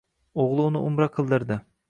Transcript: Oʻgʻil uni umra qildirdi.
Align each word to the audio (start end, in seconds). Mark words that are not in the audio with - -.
Oʻgʻil 0.43 0.63
uni 0.69 0.81
umra 0.87 1.09
qildirdi. 1.19 1.61